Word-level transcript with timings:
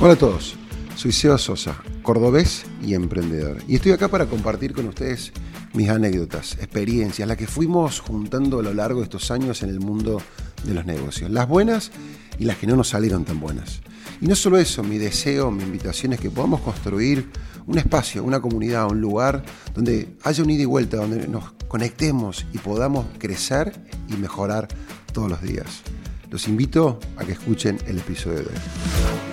Hola 0.00 0.12
a 0.12 0.16
todos, 0.16 0.54
soy 0.94 1.10
Seo 1.10 1.36
Sosa, 1.38 1.76
cordobés 2.02 2.66
y 2.80 2.94
emprendedor. 2.94 3.58
Y 3.66 3.74
estoy 3.74 3.90
acá 3.90 4.06
para 4.06 4.26
compartir 4.26 4.72
con 4.72 4.86
ustedes 4.86 5.32
mis 5.74 5.88
anécdotas, 5.88 6.52
experiencias, 6.52 7.26
las 7.26 7.36
que 7.36 7.48
fuimos 7.48 7.98
juntando 7.98 8.60
a 8.60 8.62
lo 8.62 8.72
largo 8.72 9.00
de 9.00 9.06
estos 9.06 9.32
años 9.32 9.64
en 9.64 9.70
el 9.70 9.80
mundo 9.80 10.22
de 10.62 10.72
los 10.72 10.86
negocios. 10.86 11.32
Las 11.32 11.48
buenas 11.48 11.90
y 12.38 12.44
las 12.44 12.58
que 12.58 12.68
no 12.68 12.76
nos 12.76 12.90
salieron 12.90 13.24
tan 13.24 13.40
buenas. 13.40 13.80
Y 14.20 14.28
no 14.28 14.36
solo 14.36 14.58
eso, 14.58 14.84
mi 14.84 14.98
deseo, 14.98 15.50
mi 15.50 15.64
invitación 15.64 16.12
es 16.12 16.20
que 16.20 16.30
podamos 16.30 16.60
construir 16.60 17.28
un 17.66 17.76
espacio, 17.76 18.22
una 18.22 18.40
comunidad, 18.40 18.86
un 18.86 19.00
lugar 19.00 19.42
donde 19.74 20.14
haya 20.22 20.44
un 20.44 20.50
ida 20.50 20.62
y 20.62 20.66
vuelta, 20.66 20.98
donde 20.98 21.26
nos 21.26 21.54
conectemos 21.66 22.46
y 22.52 22.58
podamos 22.58 23.04
crecer 23.18 23.72
y 24.08 24.12
mejorar 24.12 24.68
todos 25.12 25.28
los 25.28 25.42
días. 25.42 25.82
Los 26.30 26.46
invito 26.46 27.00
a 27.16 27.24
que 27.24 27.32
escuchen 27.32 27.78
el 27.88 27.98
episodio 27.98 28.38
de 28.38 28.44
hoy. 28.44 29.27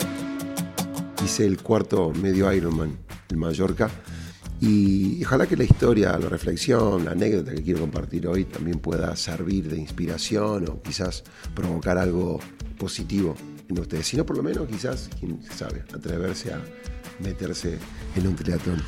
Hice 1.25 1.47
el 1.47 1.60
cuarto 1.60 2.11
medio 2.11 2.54
Ironman 2.54 3.00
en 3.29 3.39
Mallorca 3.39 3.89
y 4.61 5.25
ojalá 5.25 5.48
que 5.48 5.57
la 5.57 5.64
historia, 5.64 6.20
la 6.20 6.29
reflexión, 6.29 7.04
la 7.04 7.14
anécdota 7.14 7.51
que 7.51 7.64
quiero 7.64 7.79
compartir 7.79 8.28
hoy 8.28 8.46
también 8.46 8.78
pueda 8.78 9.15
servir 9.15 9.68
de 9.68 9.75
inspiración 9.75 10.70
o 10.70 10.84
quizás 10.84 11.24
provocar 11.56 11.98
algo 11.98 12.39
positivo 12.78 13.34
en 13.68 13.79
ustedes. 13.79 14.06
Si 14.06 14.18
no, 14.18 14.24
por 14.24 14.38
lo 14.38 14.43
menos 14.43 14.68
quizás, 14.68 15.10
quién 15.20 15.42
sabe, 15.42 15.84
atreverse 15.92 16.54
a 16.54 16.61
meterse 17.20 17.79
en 18.15 18.28
un 18.28 18.36
triatlón. 18.36 18.84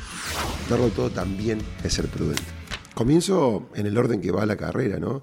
Darlo 0.70 0.90
todo 0.90 1.10
también 1.10 1.58
es 1.82 1.92
ser 1.92 2.06
prudente. 2.06 2.44
Comienzo 2.94 3.68
en 3.74 3.86
el 3.86 3.98
orden 3.98 4.20
que 4.20 4.30
va 4.30 4.46
la 4.46 4.56
carrera, 4.56 5.00
¿no? 5.00 5.22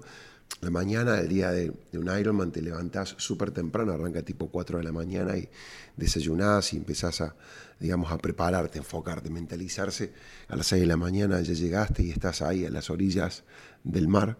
La 0.62 0.70
mañana 0.70 1.12
del 1.12 1.28
día 1.28 1.50
de, 1.50 1.70
un 1.92 2.18
Ironman 2.18 2.50
te 2.50 2.62
levantás 2.62 3.14
súper 3.18 3.50
temprano, 3.50 3.92
arranca 3.92 4.22
tipo 4.22 4.48
4 4.48 4.78
de 4.78 4.84
la 4.84 4.92
mañana 4.92 5.36
y 5.36 5.48
desayunás 5.96 6.72
y 6.72 6.78
empezás 6.78 7.20
a, 7.20 7.36
digamos, 7.78 8.10
a 8.10 8.16
prepararte, 8.16 8.78
enfocarte, 8.78 9.28
mentalizarse. 9.28 10.14
A 10.48 10.56
las 10.56 10.66
6 10.68 10.80
de 10.80 10.86
la 10.86 10.96
mañana 10.96 11.40
ya 11.42 11.52
llegaste 11.52 12.02
y 12.04 12.10
estás 12.10 12.40
ahí 12.40 12.64
a 12.64 12.70
las 12.70 12.88
orillas 12.88 13.44
del 13.84 14.08
mar. 14.08 14.38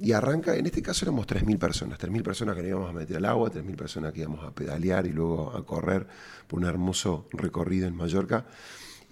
Y 0.00 0.12
arranca, 0.12 0.54
en 0.56 0.66
este 0.66 0.82
caso 0.82 1.04
éramos 1.04 1.26
3.000 1.26 1.58
personas, 1.58 1.98
3.000 1.98 2.22
personas 2.22 2.54
que 2.54 2.62
nos 2.62 2.70
íbamos 2.70 2.90
a 2.90 2.92
meter 2.92 3.16
al 3.16 3.24
agua, 3.24 3.50
3.000 3.50 3.76
personas 3.76 4.12
que 4.12 4.20
íbamos 4.20 4.44
a 4.44 4.54
pedalear 4.54 5.06
y 5.06 5.10
luego 5.10 5.54
a 5.56 5.66
correr 5.66 6.06
por 6.46 6.60
un 6.60 6.66
hermoso 6.66 7.26
recorrido 7.32 7.88
en 7.88 7.96
Mallorca. 7.96 8.46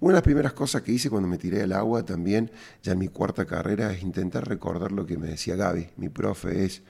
Una 0.01 0.13
de 0.13 0.19
las 0.19 0.23
primeras 0.23 0.53
cosas 0.53 0.83
que 0.83 0.93
hice 0.93 1.11
cuando 1.11 1.29
me 1.29 1.39
tiré 1.39 1.63
al 1.63 1.73
agua 1.73 2.05
también, 2.05 2.53
ya 2.83 2.93
en 2.93 2.99
mi 2.99 3.09
cuarta 3.09 3.45
carrera, 3.45 3.93
es 3.93 4.03
intentar 4.03 4.47
recordar 4.47 4.93
lo 4.93 5.05
que 5.05 5.19
me 5.19 5.29
decía 5.29 5.57
Gaby, 5.57 5.91
mi 5.97 6.09
profe, 6.09 6.65
es, 6.65 6.83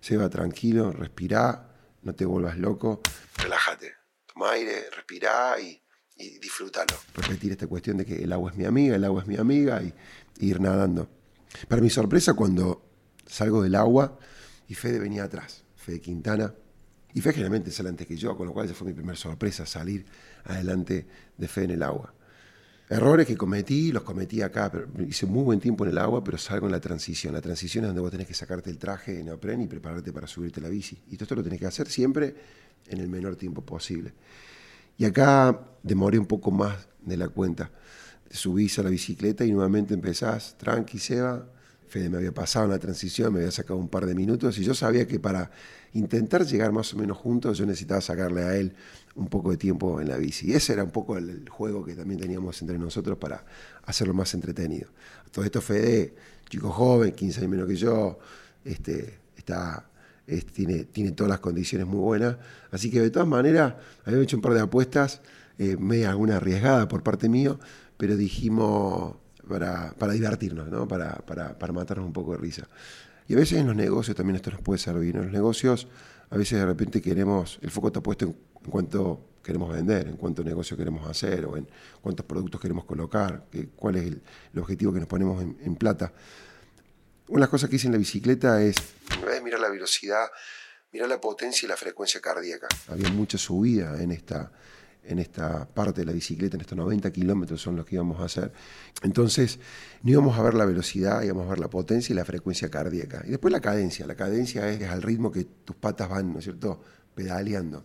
Seba, 0.00 0.28
tranquilo, 0.28 0.92
respirá, 0.92 1.68
no 2.02 2.14
te 2.14 2.24
vuelvas 2.24 2.56
loco, 2.58 3.00
relájate, 3.36 3.92
toma 4.32 4.52
aire, 4.52 4.90
respirá 4.94 5.60
y, 5.60 5.82
y 6.16 6.38
disfrútalo. 6.38 6.94
Repetir 7.14 7.52
esta 7.52 7.66
cuestión 7.66 7.96
de 7.96 8.04
que 8.04 8.22
el 8.22 8.32
agua 8.32 8.52
es 8.52 8.56
mi 8.56 8.64
amiga, 8.64 8.94
el 8.94 9.04
agua 9.04 9.22
es 9.22 9.28
mi 9.28 9.36
amiga 9.36 9.82
y, 9.82 9.92
ir 10.38 10.60
nadando. 10.60 11.08
Para 11.68 11.82
mi 11.82 11.90
sorpresa, 11.90 12.34
cuando 12.34 12.88
salgo 13.26 13.62
del 13.62 13.74
agua 13.74 14.18
y 14.68 14.74
Fede 14.74 14.98
venía 14.98 15.24
atrás, 15.24 15.64
Fede 15.76 16.00
Quintana, 16.00 16.54
y 17.14 17.20
Fede 17.20 17.34
generalmente 17.34 17.70
sale 17.70 17.90
antes 17.90 18.06
que 18.06 18.16
yo, 18.16 18.36
con 18.36 18.46
lo 18.46 18.52
cual 18.52 18.66
esa 18.66 18.74
fue 18.74 18.86
mi 18.86 18.94
primera 18.94 19.16
sorpresa, 19.16 19.66
salir 19.66 20.06
adelante 20.44 21.06
de 21.36 21.48
Fede 21.48 21.66
en 21.66 21.70
el 21.72 21.82
agua. 21.82 22.14
Errores 22.92 23.26
que 23.26 23.38
cometí, 23.38 23.90
los 23.90 24.02
cometí 24.02 24.42
acá, 24.42 24.70
pero 24.70 24.86
hice 25.08 25.24
muy 25.24 25.42
buen 25.44 25.58
tiempo 25.58 25.82
en 25.84 25.92
el 25.92 25.98
agua, 25.98 26.22
pero 26.22 26.36
salgo 26.36 26.66
en 26.66 26.72
la 26.72 26.80
transición. 26.80 27.32
La 27.32 27.40
transición 27.40 27.84
es 27.84 27.88
donde 27.88 28.02
vos 28.02 28.10
tenés 28.10 28.26
que 28.26 28.34
sacarte 28.34 28.68
el 28.68 28.76
traje 28.76 29.18
en 29.18 29.24
neopren 29.24 29.62
y 29.62 29.66
prepararte 29.66 30.12
para 30.12 30.26
subirte 30.26 30.60
la 30.60 30.68
bici. 30.68 31.02
Y 31.08 31.16
todo 31.16 31.24
esto 31.24 31.34
lo 31.36 31.42
tenés 31.42 31.58
que 31.58 31.64
hacer 31.64 31.88
siempre 31.88 32.34
en 32.86 33.00
el 33.00 33.08
menor 33.08 33.36
tiempo 33.36 33.62
posible. 33.62 34.12
Y 34.98 35.06
acá 35.06 35.58
demoré 35.82 36.18
un 36.18 36.26
poco 36.26 36.50
más 36.50 36.86
de 37.00 37.16
la 37.16 37.30
cuenta. 37.30 37.70
Subís 38.30 38.78
a 38.78 38.82
la 38.82 38.90
bicicleta 38.90 39.42
y 39.46 39.52
nuevamente 39.52 39.94
empezás, 39.94 40.58
tranqui, 40.58 40.98
Seba. 40.98 41.48
Fede 41.88 42.10
me 42.10 42.18
había 42.18 42.32
pasado 42.32 42.66
en 42.66 42.72
la 42.72 42.78
transición, 42.78 43.32
me 43.32 43.40
había 43.40 43.50
sacado 43.52 43.78
un 43.78 43.88
par 43.88 44.04
de 44.04 44.14
minutos 44.14 44.58
y 44.58 44.64
yo 44.64 44.74
sabía 44.74 45.06
que 45.06 45.18
para 45.18 45.50
intentar 45.94 46.44
llegar 46.44 46.72
más 46.72 46.92
o 46.92 46.98
menos 46.98 47.16
juntos 47.16 47.56
yo 47.56 47.64
necesitaba 47.64 48.02
sacarle 48.02 48.42
a 48.42 48.56
él 48.56 48.74
un 49.14 49.28
poco 49.28 49.50
de 49.50 49.56
tiempo 49.56 50.00
en 50.00 50.08
la 50.08 50.16
bici. 50.16 50.50
Y 50.50 50.54
ese 50.54 50.72
era 50.72 50.84
un 50.84 50.90
poco 50.90 51.16
el, 51.16 51.48
juego 51.48 51.84
que 51.84 51.94
también 51.94 52.20
teníamos 52.20 52.60
entre 52.62 52.78
nosotros 52.78 53.18
para 53.18 53.44
hacerlo 53.84 54.14
más 54.14 54.32
entretenido. 54.34 54.88
Todo 55.30 55.44
esto 55.44 55.60
Fede, 55.60 56.14
chico 56.48 56.70
joven, 56.70 57.12
15 57.12 57.40
años 57.40 57.50
menos 57.50 57.68
que 57.68 57.76
yo, 57.76 58.18
este, 58.64 59.18
está, 59.36 59.88
tiene, 60.52 60.84
tiene 60.84 61.12
todas 61.12 61.30
las 61.30 61.40
condiciones 61.40 61.86
muy 61.86 62.00
buenas. 62.00 62.36
Así 62.70 62.90
que 62.90 63.00
de 63.00 63.10
todas 63.10 63.28
maneras, 63.28 63.74
había 64.04 64.20
hecho 64.20 64.36
un 64.36 64.42
par 64.42 64.54
de 64.54 64.60
apuestas, 64.60 65.20
eh, 65.58 65.76
media 65.76 66.10
alguna 66.10 66.36
arriesgada 66.36 66.88
por 66.88 67.02
parte 67.02 67.28
mío, 67.28 67.58
pero 67.96 68.16
dijimos 68.16 69.16
para, 69.48 69.92
para 69.92 70.12
divertirnos, 70.12 70.68
¿no? 70.68 70.88
para, 70.88 71.16
para, 71.26 71.58
para 71.58 71.72
matarnos 71.72 72.06
un 72.06 72.12
poco 72.12 72.32
de 72.32 72.38
risa. 72.38 72.68
Y 73.28 73.34
a 73.34 73.36
veces 73.36 73.58
en 73.58 73.66
los 73.66 73.76
negocios 73.76 74.16
también 74.16 74.36
esto 74.36 74.50
nos 74.50 74.60
puede 74.60 74.78
servir. 74.78 75.16
En 75.16 75.24
los 75.24 75.32
negocios 75.32 75.88
a 76.32 76.36
veces 76.36 76.58
de 76.58 76.64
repente 76.64 77.02
queremos, 77.02 77.58
el 77.60 77.70
foco 77.70 77.88
está 77.88 78.00
puesto 78.00 78.24
en, 78.24 78.34
cuánto 78.70 79.32
queremos 79.42 79.72
vender, 79.72 80.08
en 80.08 80.16
cuánto 80.16 80.44
negocio 80.44 80.76
queremos 80.76 81.08
hacer 81.08 81.44
o 81.46 81.56
en 81.56 81.68
cuántos 82.00 82.24
productos 82.24 82.60
queremos 82.60 82.84
colocar, 82.84 83.44
cuál 83.76 83.96
es 83.96 84.04
el, 84.04 84.22
objetivo 84.58 84.92
que 84.92 85.00
nos 85.00 85.08
ponemos 85.08 85.42
en, 85.42 85.76
plata. 85.76 86.12
Una 87.28 87.38
de 87.38 87.40
las 87.40 87.48
cosas 87.48 87.68
que 87.68 87.76
hice 87.76 87.86
en 87.86 87.92
la 87.92 87.98
bicicleta 87.98 88.62
es, 88.62 88.76
en 89.34 89.44
mirar 89.44 89.60
la 89.60 89.68
velocidad, 89.68 90.26
mirar 90.92 91.08
la 91.08 91.20
potencia 91.20 91.66
y 91.66 91.68
la 91.68 91.76
frecuencia 91.76 92.20
cardíaca. 92.20 92.68
Había 92.88 93.10
mucha 93.10 93.38
subida 93.38 94.00
en 94.02 94.12
esta, 94.12 94.52
en 95.04 95.18
esta 95.18 95.66
parte 95.66 96.02
de 96.02 96.06
la 96.06 96.12
bicicleta, 96.12 96.56
en 96.56 96.60
estos 96.60 96.76
90 96.78 97.10
kilómetros 97.12 97.60
son 97.60 97.76
los 97.76 97.86
que 97.86 97.96
íbamos 97.96 98.20
a 98.20 98.24
hacer. 98.24 98.52
Entonces, 99.02 99.58
no 100.02 100.10
íbamos 100.10 100.38
a 100.38 100.42
ver 100.42 100.54
la 100.54 100.66
velocidad, 100.66 101.22
íbamos 101.22 101.46
a 101.46 101.50
ver 101.50 101.58
la 101.58 101.70
potencia 101.70 102.12
y 102.12 102.16
la 102.16 102.24
frecuencia 102.24 102.70
cardíaca. 102.70 103.22
Y 103.26 103.30
después 103.30 103.50
la 103.50 103.60
cadencia. 103.60 104.06
La 104.06 104.14
cadencia 104.14 104.68
es, 104.68 104.82
al 104.88 105.02
ritmo 105.02 105.32
que 105.32 105.44
tus 105.44 105.76
patas 105.76 106.08
van, 106.08 106.32
¿no 106.32 106.38
es 106.38 106.44
cierto?, 106.44 106.82
pedaleando. 107.14 107.84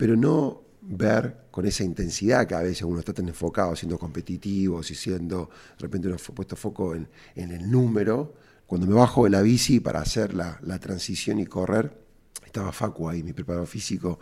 Pero 0.00 0.16
no 0.16 0.62
ver 0.80 1.48
con 1.50 1.66
esa 1.66 1.84
intensidad 1.84 2.46
que 2.46 2.54
a 2.54 2.62
veces 2.62 2.84
uno 2.84 3.00
está 3.00 3.12
tan 3.12 3.28
enfocado, 3.28 3.76
siendo 3.76 3.98
competitivo, 3.98 4.80
y 4.80 4.94
siendo, 4.94 5.50
de 5.76 5.82
repente 5.82 6.08
uno 6.08 6.16
ha 6.16 6.34
puesto 6.34 6.56
foco 6.56 6.94
en, 6.94 7.06
el 7.36 7.70
número. 7.70 8.32
Cuando 8.66 8.86
me 8.86 8.94
bajo 8.94 9.24
de 9.24 9.30
la 9.30 9.42
bici 9.42 9.78
para 9.78 10.00
hacer 10.00 10.32
la, 10.32 10.58
la 10.62 10.78
transición 10.78 11.38
y 11.38 11.44
correr, 11.44 11.92
estaba 12.46 12.72
Facu 12.72 13.10
ahí, 13.10 13.22
mi 13.22 13.34
preparador 13.34 13.66
físico, 13.66 14.18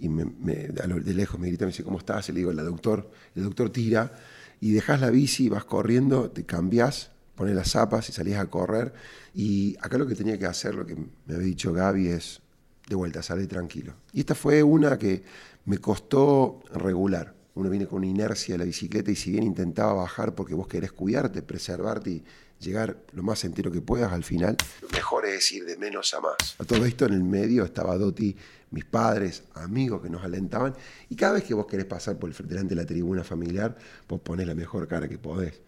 y 0.00 0.08
de 0.08 1.14
lejos 1.14 1.38
me 1.38 1.46
grita, 1.46 1.66
me 1.66 1.70
dice, 1.70 1.84
¿cómo 1.84 1.98
estás? 1.98 2.28
Y 2.28 2.32
le 2.32 2.38
digo, 2.38 2.50
el 2.50 2.56
doctor, 2.56 3.08
el 3.36 3.44
doctor 3.44 3.70
tira, 3.70 4.12
y 4.60 4.72
dejas 4.72 5.00
la 5.00 5.10
bici, 5.10 5.48
vas 5.48 5.64
corriendo, 5.64 6.32
te 6.32 6.44
cambias, 6.44 7.12
pones 7.36 7.54
las 7.54 7.70
zapas 7.70 8.08
y 8.08 8.12
salís 8.12 8.38
a 8.38 8.46
correr. 8.46 8.92
Y 9.36 9.76
acá 9.80 9.98
lo 9.98 10.06
que 10.08 10.16
tenía 10.16 10.36
que 10.36 10.46
hacer, 10.46 10.74
lo 10.74 10.84
que 10.84 10.96
me 10.96 11.34
había 11.36 11.46
dicho 11.46 11.72
Gaby, 11.72 12.08
es 12.08 12.42
de 12.88 12.94
vuelta, 12.94 13.22
salir 13.22 13.48
tranquilo. 13.48 13.94
Y 14.12 14.20
esta 14.20 14.34
fue 14.34 14.62
una 14.62 14.98
que 14.98 15.22
me 15.64 15.78
costó 15.78 16.60
regular. 16.72 17.34
Uno 17.54 17.68
viene 17.68 17.86
con 17.86 18.02
inercia 18.04 18.54
de 18.54 18.58
la 18.58 18.64
bicicleta 18.64 19.10
y 19.10 19.16
si 19.16 19.30
bien 19.30 19.44
intentaba 19.44 19.92
bajar 19.92 20.34
porque 20.34 20.54
vos 20.54 20.66
querés 20.66 20.92
cuidarte, 20.92 21.42
preservarte 21.42 22.10
y 22.10 22.24
llegar 22.62 22.96
lo 23.12 23.22
más 23.22 23.44
entero 23.44 23.70
que 23.70 23.80
puedas 23.80 24.12
al 24.12 24.24
final, 24.24 24.56
lo 24.80 24.88
mejor 24.88 25.26
es 25.26 25.50
ir 25.52 25.64
de 25.64 25.76
menos 25.76 26.14
a 26.14 26.20
más. 26.20 26.56
A 26.58 26.64
todo 26.64 26.86
esto 26.86 27.04
en 27.04 27.12
el 27.12 27.24
medio 27.24 27.64
estaba 27.64 27.98
Doti, 27.98 28.36
mis 28.70 28.84
padres, 28.84 29.42
amigos 29.54 30.00
que 30.00 30.08
nos 30.08 30.24
alentaban, 30.24 30.74
y 31.10 31.16
cada 31.16 31.34
vez 31.34 31.44
que 31.44 31.54
vos 31.54 31.66
querés 31.66 31.86
pasar 31.86 32.18
por 32.18 32.30
el, 32.30 32.48
delante 32.48 32.74
de 32.74 32.80
la 32.80 32.86
tribuna 32.86 33.24
familiar, 33.24 33.76
vos 34.08 34.20
ponés 34.20 34.46
la 34.46 34.54
mejor 34.54 34.88
cara 34.88 35.08
que 35.08 35.18
podés. 35.18 35.60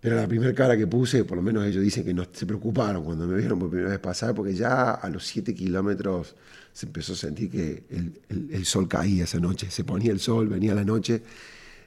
Pero 0.00 0.14
la 0.14 0.28
primera 0.28 0.54
cara 0.54 0.76
que 0.76 0.86
puse, 0.86 1.24
por 1.24 1.36
lo 1.36 1.42
menos 1.42 1.66
ellos 1.66 1.82
dicen 1.82 2.04
que 2.04 2.14
no 2.14 2.24
se 2.30 2.46
preocuparon 2.46 3.04
cuando 3.04 3.26
me 3.26 3.36
vieron 3.36 3.58
por 3.58 3.68
primera 3.68 3.90
vez 3.90 3.98
pasar, 3.98 4.34
porque 4.34 4.54
ya 4.54 4.92
a 4.92 5.08
los 5.08 5.26
7 5.26 5.54
kilómetros 5.54 6.36
se 6.72 6.86
empezó 6.86 7.14
a 7.14 7.16
sentir 7.16 7.50
que 7.50 7.82
el, 8.28 8.64
sol 8.64 8.86
caía 8.86 9.24
esa 9.24 9.40
noche, 9.40 9.70
se 9.70 9.82
ponía 9.82 10.12
el 10.12 10.20
sol, 10.20 10.48
venía 10.48 10.74
la 10.74 10.84
noche, 10.84 11.22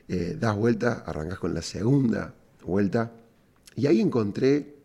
eh, 0.09 0.35
das 0.37 0.55
vuelta, 0.57 1.03
arrancas 1.05 1.39
con 1.39 1.53
la 1.53 1.61
segunda 1.61 2.33
vuelta, 2.65 3.13
y 3.77 3.87
ahí 3.87 4.01
encontré 4.01 4.75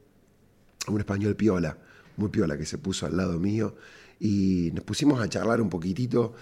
a 0.87 0.93
un 0.93 1.00
español 1.00 1.35
piola, 1.35 1.77
muy 2.17 2.29
piola, 2.29 2.56
que 2.56 2.65
se 2.65 2.79
puso 2.79 3.06
al 3.06 3.17
lado 3.17 3.41
mío 3.41 3.75
y 4.21 4.71
nos 4.73 4.85
pusimos 4.85 5.21
a 5.21 5.29
charlar 5.29 5.61
un 5.61 5.69
poquitito. 5.69 6.35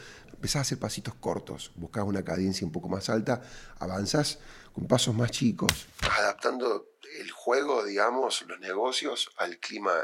Empezás 0.45 0.57
a 0.57 0.61
hacer 0.61 0.79
pasitos 0.79 1.15
cortos, 1.15 1.71
buscás 1.75 2.05
una 2.05 2.23
cadencia 2.23 2.67
un 2.67 2.71
poco 2.71 2.87
más 2.87 3.09
alta, 3.09 3.41
avanzás 3.79 4.41
con 4.75 4.87
pasos 4.87 5.15
más 5.15 5.31
chicos, 5.31 5.87
adaptando 6.03 6.85
el 7.19 7.31
juego, 7.31 7.83
digamos, 7.83 8.45
los 8.47 8.61
negocios 8.61 9.31
al 9.39 9.59
clima 9.59 9.95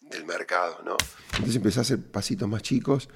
del 0.00 0.24
mercado, 0.24 0.80
¿no? 0.86 0.96
Entonces 1.32 1.56
empezás 1.56 1.76
a 1.76 1.80
hacer 1.82 2.02
pasitos 2.10 2.48
más 2.48 2.62
chicos 2.62 3.10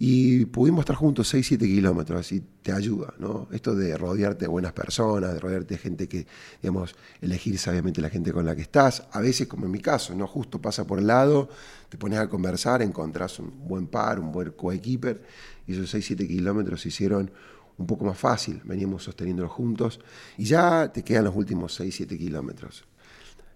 Y 0.00 0.44
pudimos 0.46 0.80
estar 0.80 0.94
juntos 0.94 1.28
6, 1.28 1.44
7 1.44 1.66
kilómetros 1.66 2.30
y 2.30 2.40
te 2.62 2.70
ayuda, 2.70 3.14
¿no? 3.18 3.48
Esto 3.50 3.74
de 3.74 3.96
rodearte 3.96 4.44
de 4.44 4.48
buenas 4.48 4.72
personas, 4.72 5.34
de 5.34 5.40
rodearte 5.40 5.74
de 5.74 5.78
gente 5.78 6.08
que, 6.08 6.24
digamos, 6.62 6.94
elegir 7.20 7.58
sabiamente 7.58 8.00
la 8.00 8.08
gente 8.08 8.32
con 8.32 8.46
la 8.46 8.54
que 8.54 8.62
estás. 8.62 9.08
A 9.10 9.20
veces, 9.20 9.48
como 9.48 9.66
en 9.66 9.72
mi 9.72 9.80
caso, 9.80 10.14
¿no? 10.14 10.28
Justo 10.28 10.62
pasa 10.62 10.86
por 10.86 11.00
el 11.00 11.08
lado, 11.08 11.48
te 11.88 11.98
pones 11.98 12.20
a 12.20 12.28
conversar, 12.28 12.80
encontrás 12.80 13.40
un 13.40 13.66
buen 13.66 13.88
par, 13.88 14.20
un 14.20 14.30
buen 14.30 14.52
coequiper, 14.52 15.20
y 15.66 15.72
esos 15.72 15.90
6, 15.90 16.06
7 16.06 16.28
kilómetros 16.28 16.80
se 16.82 16.88
hicieron 16.88 17.32
un 17.76 17.86
poco 17.86 18.04
más 18.04 18.18
fácil, 18.18 18.60
veníamos 18.64 19.02
sosteniéndolo 19.02 19.48
juntos, 19.48 19.98
y 20.36 20.44
ya 20.44 20.92
te 20.92 21.02
quedan 21.02 21.24
los 21.24 21.34
últimos 21.34 21.74
6, 21.74 21.92
7 21.92 22.16
kilómetros. 22.16 22.84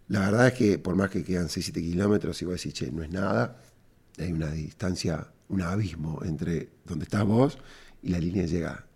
La 0.09 0.21
verdad 0.21 0.49
es 0.49 0.55
que 0.55 0.79
por 0.79 0.97
más 0.97 1.09
que 1.11 1.23
quedan 1.23 1.49
6, 1.49 1.67
7 1.67 1.81
kilómetros, 1.81 2.43
y 2.43 2.47
decís, 2.47 2.75
che, 2.75 2.91
no 2.91 3.05
es 3.05 3.11
nada, 3.11 3.63
hay 4.19 4.33
una 4.33 4.51
distancia 4.51 5.29
un 5.49 5.63
abismo 5.63 6.21
entre 6.25 6.71
donde 6.85 7.05
estás 7.05 7.25
vos 7.25 7.59
y 8.03 8.09
la 8.09 8.19
línea 8.19 8.43
de 8.43 8.49
llegada. 8.49 8.87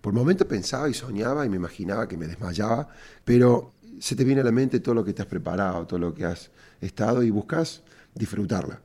Por 0.00 0.14
momentos 0.14 0.46
pensaba 0.46 0.88
y 0.88 0.94
soñaba 0.94 1.44
y 1.44 1.48
me 1.48 1.56
imaginaba 1.56 2.08
que 2.08 2.16
me 2.16 2.26
desmayaba, 2.26 2.88
pero 3.24 3.74
se 4.00 4.16
te 4.16 4.24
viene 4.24 4.40
a 4.40 4.44
la 4.44 4.52
mente 4.52 4.80
todo 4.80 4.94
lo 4.94 5.04
que 5.04 5.12
te 5.12 5.22
has 5.22 5.28
preparado, 5.28 5.86
todo 5.86 5.98
lo 5.98 6.14
que 6.14 6.24
has 6.24 6.50
estado 6.80 7.22
y 7.22 7.30
buscas 7.30 7.82
disfrutarla. 8.14 8.80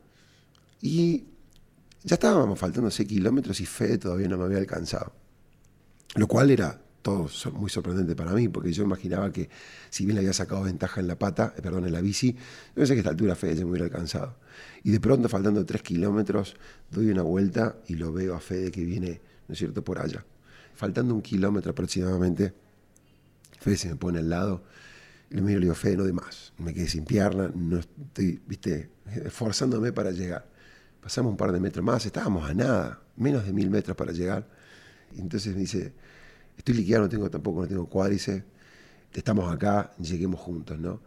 Y 0.82 1.26
ya 2.04 2.16
estábamos 2.16 2.58
faltando 2.60 2.92
6 2.92 3.08
kilómetros 3.08 3.62
y 3.62 3.66
Fede 3.66 3.98
todavía 3.98 4.28
no 4.28 4.38
me 4.38 4.46
había 4.46 4.58
alcanzado. 4.58 5.14
Lo 6.16 6.28
cual 6.28 6.52
era 6.52 6.82
todo 7.02 7.30
muy 7.54 7.70
sorprendente 7.70 8.16
para 8.16 8.34
mí, 8.34 8.48
porque 8.48 8.72
yo 8.72 8.84
imaginaba 8.84 9.32
que 9.32 9.50
si 9.90 10.06
bien 10.06 10.16
le 10.16 10.22
había 10.22 10.34
sacado 10.34 10.64
ventaja 10.64 11.02
en 11.02 11.08
la 11.08 11.18
pata, 11.18 11.54
eh, 11.58 11.62
perdón, 11.62 11.86
en 11.86 11.94
la 11.94 12.02
bici, 12.02 12.34
yo 12.34 12.76
pensé 12.76 12.94
que 12.94 13.00
a 13.00 13.02
esta 13.02 13.10
altura 13.10 13.36
Fede 13.36 13.56
ya 13.56 13.66
me 13.66 13.72
hubiera 13.72 13.86
alcanzado. 13.86 14.38
Y 14.84 14.92
de 14.92 15.00
pronto, 15.00 15.30
faltando 15.30 15.66
tres 15.66 15.82
kilómetros, 15.82 16.56
doy 16.90 17.10
una 17.10 17.24
vuelta 17.24 17.78
y 17.88 17.96
lo 17.96 18.14
veo 18.14 18.36
a 18.36 18.40
Fede 18.40 18.72
que 18.72 18.84
viene, 18.84 19.22
¿no 19.48 19.54
es 19.54 19.60
cierto?, 19.60 19.84
por 19.84 20.00
allá. 20.00 20.26
Faltando 20.76 21.14
un 21.14 21.22
kilómetro 21.22 21.72
aproximadamente, 21.72 22.54
Fede 23.60 23.78
se 23.78 23.90
me 23.90 23.96
pone 23.96 24.20
al 24.20 24.30
lado, 24.30 24.64
le 25.30 25.42
miro 25.42 25.58
y 25.58 25.62
le 25.62 25.66
digo, 25.66 25.76
Fede, 25.76 25.98
no 25.98 26.04
de 26.04 26.14
más, 26.14 26.54
me 26.58 26.74
quedé 26.74 26.88
sin 26.88 27.06
pierna, 27.06 27.52
no 27.54 27.80
estoy, 27.80 28.42
viste, 28.48 28.90
esforzándome 29.26 29.92
para 29.92 30.12
llegar. 30.12 30.50
Pasamos 31.02 31.32
un 31.32 31.38
par 31.38 31.52
de 31.52 31.60
metros 31.60 31.84
más, 31.84 32.06
estábamos 32.06 32.48
a 32.50 32.54
nada, 32.54 33.02
menos 33.16 33.46
de 33.46 33.54
mil 33.54 33.70
metros 33.70 33.98
para 33.98 34.12
llegar. 34.12 34.48
Y 35.16 35.20
entonces 35.20 35.54
me 35.54 35.62
dice, 35.62 35.94
estoy 36.62 36.76
liquidado, 36.76 37.04
no 37.06 37.10
tengo 37.10 37.30
tampoco, 37.30 37.62
no 37.62 37.68
tengo 37.68 37.88
cuádriceps, 37.88 38.44
estamos 39.14 39.52
acá, 39.52 39.92
lleguemos 40.00 40.40
juntos, 40.40 40.78
¿no? 40.80 41.02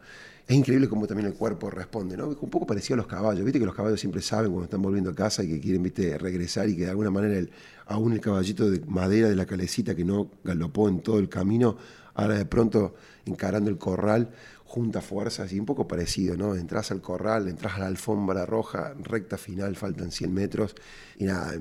Es 0.46 0.54
increíble 0.54 0.88
cómo 0.88 1.06
también 1.06 1.28
el 1.28 1.34
cuerpo 1.34 1.70
responde, 1.70 2.16
¿no? 2.16 2.26
Un 2.28 2.50
poco 2.50 2.66
parecido 2.66 2.94
a 2.94 2.96
los 2.98 3.06
caballos. 3.06 3.44
Viste 3.44 3.58
que 3.58 3.64
los 3.64 3.74
caballos 3.74 3.98
siempre 3.98 4.20
saben 4.20 4.50
cuando 4.50 4.64
están 4.64 4.82
volviendo 4.82 5.10
a 5.10 5.14
casa 5.14 5.42
y 5.42 5.48
que 5.48 5.60
quieren, 5.60 5.82
viste, 5.82 6.18
regresar 6.18 6.68
y 6.68 6.76
que 6.76 6.84
de 6.84 6.90
alguna 6.90 7.10
manera 7.10 7.46
aún 7.86 8.12
el 8.12 8.20
caballito 8.20 8.70
de 8.70 8.80
madera 8.80 9.28
de 9.28 9.36
la 9.36 9.46
calecita 9.46 9.94
que 9.94 10.04
no 10.04 10.30
galopó 10.42 10.88
en 10.90 11.00
todo 11.00 11.18
el 11.18 11.30
camino, 11.30 11.78
ahora 12.14 12.36
de 12.36 12.44
pronto 12.44 12.94
encarando 13.24 13.70
el 13.70 13.78
corral, 13.78 14.32
junta 14.64 15.00
fuerzas 15.00 15.50
y 15.52 15.60
un 15.60 15.66
poco 15.66 15.88
parecido, 15.88 16.36
¿no? 16.36 16.56
Entras 16.56 16.90
al 16.90 17.00
corral, 17.00 17.48
entras 17.48 17.76
a 17.76 17.78
la 17.78 17.86
alfombra 17.86 18.44
roja, 18.44 18.92
recta 19.02 19.38
final, 19.38 19.76
faltan 19.76 20.10
100 20.10 20.34
metros 20.34 20.74
y 21.16 21.24
nada, 21.24 21.54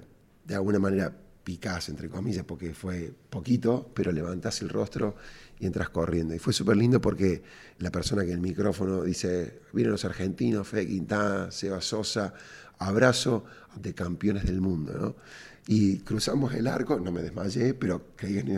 de 0.45 0.55
alguna 0.55 0.79
manera 0.79 1.15
picás, 1.43 1.89
entre 1.89 2.09
comillas, 2.09 2.45
porque 2.45 2.73
fue 2.73 3.13
poquito, 3.29 3.91
pero 3.93 4.11
levantás 4.11 4.61
el 4.61 4.69
rostro 4.69 5.15
y 5.59 5.65
entras 5.65 5.89
corriendo. 5.89 6.33
Y 6.33 6.39
fue 6.39 6.53
súper 6.53 6.77
lindo 6.77 7.01
porque 7.01 7.43
la 7.79 7.91
persona 7.91 8.23
que 8.23 8.31
el 8.31 8.39
micrófono 8.39 9.03
dice, 9.03 9.61
vienen 9.73 9.91
los 9.91 10.05
argentinos, 10.05 10.67
Fede 10.67 10.87
Quintana, 10.87 11.51
Seba 11.51 11.81
Sosa, 11.81 12.33
abrazo 12.79 13.45
de 13.75 13.93
campeones 13.93 14.45
del 14.45 14.61
mundo, 14.61 14.93
¿no? 14.99 15.15
Y 15.67 15.99
cruzamos 15.99 16.53
el 16.53 16.67
arco, 16.67 16.99
no 16.99 17.11
me 17.11 17.21
desmayé, 17.21 17.73
pero 17.73 18.09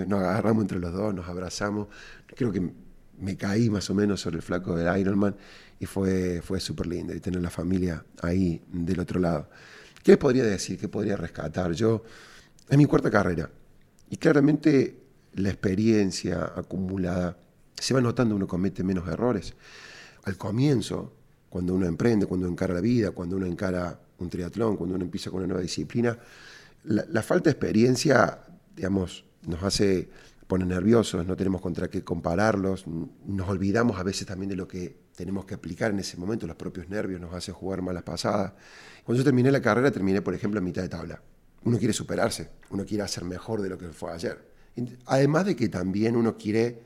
nos 0.07 0.19
agarramos 0.19 0.63
entre 0.63 0.79
los 0.79 0.91
dos, 0.91 1.13
nos 1.13 1.27
abrazamos. 1.27 1.87
Creo 2.35 2.51
que 2.51 2.71
me 3.19 3.37
caí 3.37 3.69
más 3.69 3.89
o 3.89 3.93
menos 3.93 4.21
sobre 4.21 4.37
el 4.37 4.41
flaco 4.41 4.75
del 4.75 4.97
Ironman 4.99 5.35
y 5.79 5.85
fue, 5.85 6.41
fue 6.41 6.59
súper 6.59 6.87
lindo 6.87 7.13
y 7.13 7.19
tener 7.19 7.41
la 7.41 7.51
familia 7.51 8.03
ahí 8.21 8.61
del 8.71 8.99
otro 8.99 9.19
lado. 9.19 9.49
¿Qué 10.03 10.17
podría 10.17 10.43
decir? 10.43 10.79
¿Qué 10.79 10.87
podría 10.87 11.15
rescatar? 11.15 11.73
Yo 11.73 12.03
es 12.69 12.77
mi 12.77 12.85
cuarta 12.85 13.11
carrera. 13.11 13.49
Y 14.09 14.17
claramente 14.17 14.97
la 15.33 15.49
experiencia 15.49 16.51
acumulada 16.55 17.37
se 17.75 17.93
va 17.93 18.01
notando, 18.01 18.35
uno 18.35 18.47
comete 18.47 18.83
menos 18.83 19.07
errores. 19.07 19.53
Al 20.23 20.37
comienzo, 20.37 21.13
cuando 21.49 21.73
uno 21.75 21.85
emprende, 21.85 22.25
cuando 22.25 22.47
encara 22.47 22.73
la 22.73 22.81
vida, 22.81 23.11
cuando 23.11 23.35
uno 23.35 23.45
encara 23.45 23.99
un 24.17 24.29
triatlón, 24.29 24.77
cuando 24.77 24.95
uno 24.95 25.03
empieza 25.03 25.29
con 25.29 25.39
una 25.39 25.47
nueva 25.47 25.61
disciplina, 25.61 26.17
la, 26.85 27.21
falta 27.23 27.45
de 27.45 27.51
experiencia, 27.51 28.39
digamos, 28.75 29.25
nos 29.43 29.63
hace 29.63 30.09
poner 30.47 30.67
nerviosos, 30.67 31.25
no 31.25 31.35
tenemos 31.35 31.61
contra 31.61 31.89
qué 31.89 32.03
compararlos, 32.03 32.85
nos 32.87 33.49
olvidamos 33.49 33.99
a 33.99 34.03
veces 34.03 34.27
también 34.27 34.49
de 34.49 34.55
lo 34.55 34.67
que 34.67 34.95
tenemos 35.15 35.45
que 35.45 35.55
aplicar 35.55 35.91
en 35.91 35.99
ese 35.99 36.17
momento, 36.17 36.45
los 36.45 36.55
propios 36.55 36.87
nervios 36.89 37.19
nos 37.19 37.33
hacen 37.33 37.55
jugar 37.55 37.81
malas 37.81 38.03
pasadas. 38.03 38.53
Cuando 39.03 39.19
yo 39.19 39.23
terminé 39.23 39.51
la 39.51 39.61
carrera, 39.61 39.91
terminé, 39.91 40.21
por 40.21 40.35
ejemplo, 40.35 40.59
a 40.59 40.63
mitad 40.63 40.83
de 40.83 40.89
tabla 40.89 41.21
uno 41.65 41.77
quiere 41.77 41.93
superarse, 41.93 42.49
uno 42.69 42.85
quiere 42.85 43.03
hacer 43.03 43.23
mejor 43.25 43.61
de 43.61 43.69
lo 43.69 43.77
que 43.77 43.89
fue 43.89 44.11
ayer. 44.11 44.53
Además 45.07 45.45
de 45.45 45.55
que 45.55 45.67
también 45.69 46.15
uno 46.15 46.37
quiere 46.37 46.83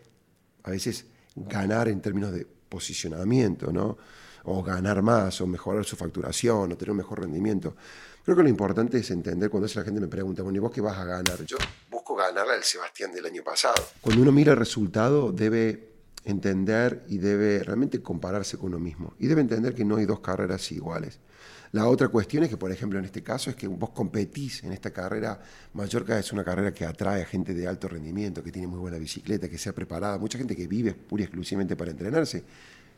a 0.63 0.71
veces 0.71 1.05
ganar 1.35 1.87
en 1.87 2.01
términos 2.01 2.31
de 2.31 2.45
posicionamiento, 2.45 3.71
¿no? 3.71 3.97
O 4.45 4.63
ganar 4.63 5.01
más, 5.01 5.41
o 5.41 5.47
mejorar 5.47 5.83
su 5.85 5.95
facturación, 5.95 6.71
o 6.71 6.77
tener 6.77 6.91
un 6.91 6.97
mejor 6.97 7.21
rendimiento. 7.21 7.75
Creo 8.23 8.37
que 8.37 8.43
lo 8.43 8.49
importante 8.49 8.99
es 8.99 9.11
entender 9.11 9.49
cuando 9.49 9.67
la 9.73 9.83
gente 9.83 9.99
me 9.99 10.07
pregunta, 10.07 10.43
bueno, 10.43 10.57
¿y 10.57 10.59
vos 10.59 10.71
qué 10.71 10.81
vas 10.81 10.97
a 10.97 11.03
ganar? 11.03 11.43
Yo 11.45 11.57
busco 11.89 12.15
ganarle 12.15 12.53
al 12.53 12.63
Sebastián 12.63 13.11
del 13.11 13.25
año 13.25 13.43
pasado. 13.43 13.83
Cuando 14.01 14.21
uno 14.21 14.31
mira 14.31 14.53
el 14.53 14.57
resultado, 14.57 15.31
debe 15.31 15.88
entender 16.23 17.05
y 17.07 17.17
debe 17.17 17.63
realmente 17.63 18.01
compararse 18.01 18.57
con 18.57 18.69
uno 18.69 18.79
mismo. 18.79 19.13
Y 19.19 19.27
debe 19.27 19.41
entender 19.41 19.73
que 19.73 19.85
no 19.85 19.97
hay 19.97 20.05
dos 20.05 20.19
carreras 20.19 20.71
iguales. 20.71 21.19
La 21.71 21.87
otra 21.87 22.07
cuestión 22.07 22.43
es 22.43 22.49
que, 22.49 22.57
por 22.57 22.71
ejemplo, 22.71 22.97
en 22.97 23.05
este 23.05 23.21
caso 23.21 23.51
es 23.51 23.55
que 23.55 23.67
vos 23.67 23.91
competís 23.91 24.63
en 24.63 24.71
esta 24.71 24.91
carrera. 24.91 25.39
Mallorca 25.73 26.17
es 26.17 26.33
una 26.33 26.43
carrera 26.43 26.73
que 26.73 26.83
atrae 26.83 27.21
a 27.21 27.25
gente 27.25 27.53
de 27.53 27.67
alto 27.67 27.87
rendimiento, 27.87 28.43
que 28.43 28.51
tiene 28.51 28.67
muy 28.67 28.79
buena 28.79 28.97
bicicleta, 28.97 29.47
que 29.47 29.57
sea 29.57 29.73
preparada, 29.73 30.17
mucha 30.17 30.37
gente 30.37 30.55
que 30.55 30.67
vive 30.67 30.93
pura 30.93 31.21
y 31.21 31.25
exclusivamente 31.25 31.75
para 31.75 31.91
entrenarse. 31.91 32.43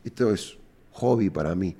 Esto 0.02 0.32
es 0.32 0.56
hobby 0.92 1.28
para 1.28 1.54
mí. 1.54 1.76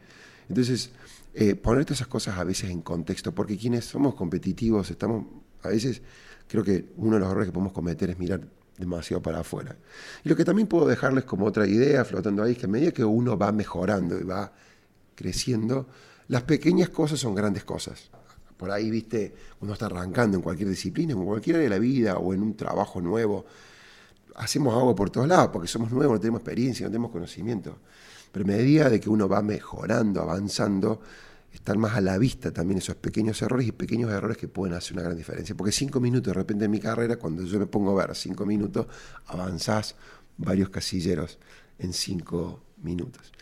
Entonces, 0.49 0.91
eh, 1.35 1.55
poner 1.55 1.87
todas 1.87 1.99
esas 1.99 2.09
cosas 2.09 2.37
a 2.37 2.45
veces 2.45 2.71
en 2.71 2.83
contexto, 2.83 3.35
porque 3.35 3.57
quienes 3.57 3.87
somos 3.87 4.15
competitivos, 4.15 4.91
estamos, 4.91 5.25
a 5.63 5.69
veces, 5.69 6.03
creo 6.47 6.63
que 6.63 6.93
uno 6.97 7.15
de 7.15 7.21
los 7.21 7.31
errores 7.31 7.49
que 7.49 7.53
podemos 7.53 7.73
cometer 7.73 8.11
es 8.11 8.19
mirar 8.19 8.47
demasiado 8.79 9.23
para 9.23 9.41
afuera. 9.41 9.77
Y 10.25 10.29
lo 10.29 10.37
que 10.37 10.45
también 10.45 10.69
puedo 10.69 10.87
dejarles 10.87 11.25
como 11.25 11.47
otra 11.47 11.67
idea 11.67 12.05
flotando 12.05 12.43
ahí 12.43 12.53
es 12.53 12.59
que 12.59 12.67
a 12.67 12.69
medida 12.69 12.93
que 12.93 13.05
uno 13.05 13.37
va 13.37 13.53
mejorando 13.53 14.19
y 14.19 14.25
va 14.25 14.53
creciendo, 15.15 15.87
las 16.29 16.43
pequeñas 16.43 16.89
cosas 16.89 17.21
son 17.21 17.35
grandes 17.35 17.65
cosas. 17.65 18.11
Por 18.57 18.71
ahí, 18.71 18.91
viste, 18.91 19.35
uno 19.61 19.73
está 19.73 19.87
arrancando 19.87 20.37
en 20.37 20.43
cualquier 20.43 20.69
disciplina, 20.69 21.13
en 21.13 21.25
cualquier 21.25 21.57
área 21.57 21.69
de 21.69 21.75
la 21.75 21.81
vida 21.81 22.17
o 22.19 22.33
en 22.33 22.43
un 22.43 22.57
trabajo 22.57 23.01
nuevo, 23.01 23.45
hacemos 24.37 24.75
algo 24.75 24.95
por 24.95 25.11
todos 25.11 25.29
lados 25.29 25.51
porque 25.53 25.69
somos 25.69 25.91
nuevos, 25.91 26.15
no 26.15 26.21
tenemos 26.21 26.41
experiencia, 26.41 26.87
no 26.87 26.91
tenemos 26.91 27.11
conocimiento. 27.11 27.79
Pero 28.31 28.45
a 28.45 28.49
medida 28.49 28.89
de 28.89 28.99
que 28.99 29.11
uno 29.11 29.29
va 29.29 29.43
mejorando, 29.43 30.23
avanzando, 30.23 31.01
están 31.53 31.79
más 31.79 31.95
a 31.95 32.01
la 32.01 32.19
vista 32.19 32.53
también 32.53 32.79
esos 32.79 32.97
pequeños 32.97 33.41
errores 33.43 33.67
y 33.67 33.73
pequeños 33.73 34.11
errores 34.11 34.37
que 34.37 34.49
pueden 34.49 34.75
hacer 34.75 34.95
una 34.95 35.03
gran 35.03 35.17
diferencia. 35.17 35.55
Porque 35.55 35.73
cinco 35.73 36.01
minutos 36.01 36.33
de 36.33 36.35
repente 36.35 36.65
en 36.65 36.71
mi 36.71 36.81
carrera, 36.81 37.17
cuando 37.17 37.45
yo 37.45 37.59
me 37.59 37.67
pongo 37.67 37.99
a 37.99 38.07
ver 38.07 38.17
cinco 38.17 38.47
minutos, 38.47 38.87
avanzás 39.27 39.95
varios 40.39 40.71
casilleros 40.71 41.39
en 41.79 41.93
cinco 41.93 42.63
minutos. 42.83 43.33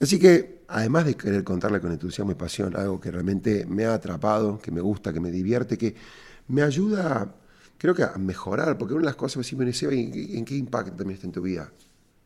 Así 0.00 0.18
que, 0.18 0.62
además 0.68 1.06
de 1.06 1.16
querer 1.16 1.42
contarle 1.42 1.80
con 1.80 1.90
entusiasmo 1.90 2.30
y 2.32 2.36
pasión 2.36 2.76
algo 2.76 3.00
que 3.00 3.10
realmente 3.10 3.66
me 3.66 3.84
ha 3.84 3.94
atrapado, 3.94 4.58
que 4.60 4.70
me 4.70 4.80
gusta, 4.80 5.12
que 5.12 5.20
me 5.20 5.30
divierte, 5.30 5.76
que 5.76 5.96
me 6.46 6.62
ayuda, 6.62 7.34
creo 7.76 7.94
que 7.94 8.04
a 8.04 8.14
mejorar, 8.16 8.78
porque 8.78 8.94
una 8.94 9.02
de 9.02 9.06
las 9.06 9.16
cosas 9.16 9.46
que 9.46 9.56
me 9.56 9.64
dice, 9.64 9.86
¿en 9.92 10.44
qué 10.44 10.54
impacta 10.56 10.94
también 10.94 11.16
está 11.16 11.26
en 11.26 11.32
tu 11.32 11.42
vida? 11.42 11.72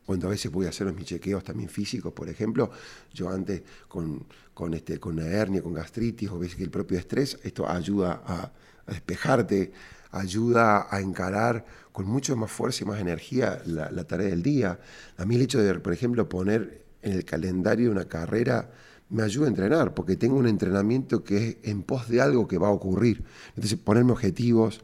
Cuando 0.05 0.27
a 0.27 0.31
veces 0.31 0.51
voy 0.51 0.65
a 0.65 0.69
hacer 0.69 0.91
mis 0.93 1.05
chequeos 1.05 1.43
también 1.43 1.69
físicos, 1.69 2.11
por 2.13 2.27
ejemplo, 2.29 2.71
yo 3.13 3.29
antes 3.29 3.61
con, 3.87 4.25
con, 4.53 4.73
este, 4.73 4.99
con 4.99 5.13
una 5.13 5.27
hernia, 5.27 5.61
con 5.61 5.73
gastritis, 5.73 6.29
o 6.29 6.39
ves 6.39 6.55
que 6.55 6.63
el 6.63 6.69
propio 6.69 6.97
estrés, 6.97 7.39
esto 7.43 7.69
ayuda 7.69 8.21
a, 8.25 8.51
despejarte, 8.87 9.71
ayuda 10.11 10.87
a 10.93 10.99
encarar 10.99 11.65
con 11.91 12.05
mucho 12.05 12.35
más 12.35 12.51
fuerza 12.51 12.83
y 12.83 12.87
más 12.87 12.99
energía 12.99 13.61
la, 13.65 13.89
la, 13.91 14.03
tarea 14.03 14.27
del 14.27 14.43
día. 14.43 14.79
A 15.17 15.25
mí 15.25 15.35
el 15.35 15.41
hecho 15.41 15.61
de, 15.61 15.79
por 15.79 15.93
ejemplo, 15.93 16.27
poner 16.27 16.83
en 17.01 17.13
el 17.13 17.23
calendario 17.23 17.91
una 17.91 18.05
carrera 18.05 18.69
me 19.09 19.23
ayuda 19.23 19.45
a 19.45 19.49
entrenar, 19.49 19.93
porque 19.93 20.15
tengo 20.15 20.37
un 20.37 20.47
entrenamiento 20.47 21.23
que 21.23 21.47
es 21.47 21.57
en 21.63 21.83
pos 21.83 22.09
de 22.09 22.19
algo 22.19 22.47
que 22.47 22.57
va 22.57 22.69
a 22.69 22.71
ocurrir. 22.71 23.23
Entonces, 23.49 23.77
ponerme 23.77 24.11
objetivos 24.11 24.81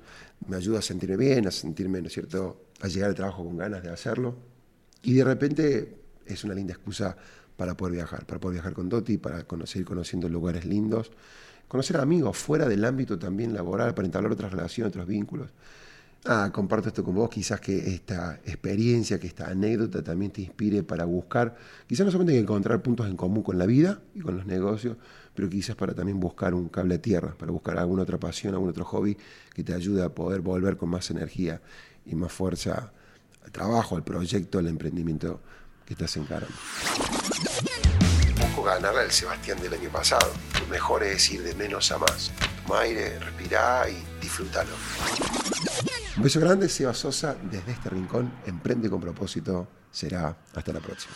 me 0.47 0.55
ayuda 0.55 0.79
a 0.79 0.81
sentirme 0.81 1.17
bien, 1.17 1.47
a 1.47 1.51
sentirme, 1.51 2.01
¿no 2.01 2.07
es 2.07 2.13
cierto?, 2.13 2.61
a 2.81 2.87
llegar 2.87 3.09
al 3.09 3.15
trabajo 3.15 3.43
con 3.43 3.57
ganas 3.57 3.83
de 3.83 3.89
hacerlo. 3.89 4.35
Y 5.01 5.13
de 5.13 5.23
repente 5.23 5.97
es 6.25 6.43
una 6.43 6.53
linda 6.53 6.73
excusa 6.73 7.15
para 7.55 7.75
poder 7.75 7.95
viajar, 7.95 8.25
para 8.25 8.39
poder 8.39 8.55
viajar 8.55 8.73
con 8.73 8.87
Doti, 8.87 9.17
para 9.17 9.45
seguir 9.65 9.85
conociendo 9.85 10.29
lugares 10.29 10.65
lindos, 10.65 11.11
conocer 11.67 11.97
amigos 11.97 12.37
fuera 12.37 12.67
del 12.67 12.85
ámbito 12.85 13.19
también 13.19 13.53
laboral, 13.53 13.93
para 13.93 14.05
entablar 14.05 14.31
otras 14.31 14.51
relaciones, 14.51 14.89
otros 14.89 15.07
vínculos. 15.07 15.51
Ah, 16.25 16.51
comparto 16.53 16.89
esto 16.89 17.03
con 17.03 17.15
vos, 17.15 17.29
quizás 17.29 17.61
que 17.61 17.93
esta 17.93 18.41
experiencia, 18.45 19.19
que 19.19 19.27
esta 19.27 19.49
anécdota 19.49 20.03
también 20.03 20.31
te 20.31 20.41
inspire 20.41 20.83
para 20.83 21.05
buscar, 21.05 21.55
quizás 21.87 22.05
no 22.05 22.11
solamente 22.11 22.39
encontrar 22.39 22.81
puntos 22.81 23.07
en 23.07 23.15
común 23.15 23.41
con 23.41 23.57
la 23.57 23.65
vida 23.65 24.01
y 24.13 24.19
con 24.19 24.35
los 24.35 24.45
negocios, 24.45 24.97
pero 25.33 25.49
quizás 25.49 25.77
para 25.77 25.93
también 25.93 26.19
buscar 26.19 26.53
un 26.53 26.67
cable 26.67 26.95
a 26.95 27.01
tierra, 27.01 27.35
para 27.37 27.53
buscar 27.53 27.77
alguna 27.77 28.03
otra 28.03 28.19
pasión, 28.19 28.53
algún 28.53 28.69
otro 28.69 28.83
hobby 28.83 29.17
que 29.53 29.63
te 29.63 29.73
ayude 29.73 30.03
a 30.03 30.09
poder 30.09 30.41
volver 30.41 30.75
con 30.75 30.89
más 30.89 31.09
energía 31.09 31.61
y 32.05 32.15
más 32.15 32.33
fuerza 32.33 32.91
al 33.49 33.51
trabajo, 33.51 33.95
al 33.95 34.03
proyecto, 34.03 34.59
al 34.59 34.67
emprendimiento 34.67 35.41
que 35.85 35.93
estás 35.93 36.15
encarando. 36.17 36.53
Busco 38.39 38.63
ganarle 38.63 39.01
al 39.01 39.11
Sebastián 39.11 39.59
del 39.59 39.73
año 39.73 39.89
pasado. 39.89 40.31
Lo 40.59 40.67
mejor 40.67 41.03
es 41.03 41.31
ir 41.31 41.41
de 41.41 41.55
menos 41.55 41.91
a 41.91 41.97
más. 41.97 42.31
Toma 42.65 42.81
aire, 42.81 43.17
respira 43.19 43.89
y 43.89 44.21
disfrútalo. 44.21 44.69
Un 46.15 46.23
beso 46.23 46.39
grande, 46.39 46.69
Seba 46.69 46.93
Sosa, 46.93 47.35
desde 47.49 47.71
este 47.71 47.89
rincón. 47.89 48.31
Emprende 48.45 48.89
con 48.89 49.01
propósito. 49.01 49.67
Será 49.91 50.37
hasta 50.53 50.71
la 50.71 50.79
próxima. 50.79 51.15